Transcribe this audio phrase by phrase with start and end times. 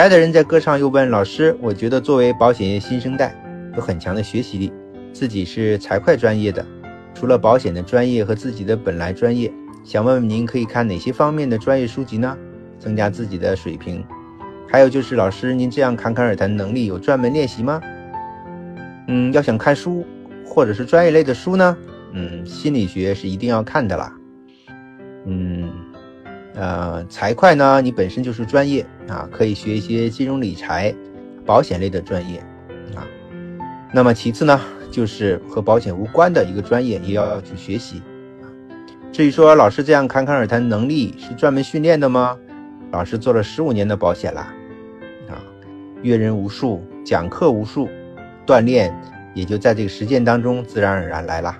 [0.00, 3.36] 来的人在歌唱又问老师：“我觉得作为保险业新生代，
[3.76, 4.72] 有很强的学习力，
[5.12, 6.64] 自己是财会专业的，
[7.12, 9.52] 除了保险的专业和自己的本来专业，
[9.84, 12.34] 想问问您可以看哪些方面的专业书籍呢？
[12.78, 14.02] 增加自己的水平。
[14.66, 17.78] 还有就是老师，您这样侃侃而谈能力有专门练习吗？
[19.06, 20.02] 嗯，要想看书
[20.46, 21.76] 或者是专业类的书呢，
[22.14, 24.10] 嗯，心理学是一定要看的啦。
[25.26, 25.70] 嗯。”
[26.54, 30.94] 呃，财会呢，你本身就是专业啊，可以学一些金融理财、
[31.46, 32.38] 保险类的专业
[32.94, 33.06] 啊。
[33.92, 38.02] 那么其次呢，就是和保险无关的一个专业，也要去学习
[38.42, 38.46] 啊。
[39.12, 42.36] 至于说老师这样侃侃而谈能力是专门训练的吗？
[42.90, 44.52] 老师做了十五年的保险啦，
[45.28, 45.38] 啊，
[46.02, 47.88] 阅人无数，讲课无数，
[48.44, 48.92] 锻炼
[49.34, 51.56] 也就在这个实践当中自然而然来了。